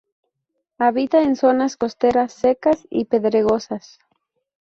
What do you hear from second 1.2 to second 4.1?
en zonas costeras secas y pedregosas.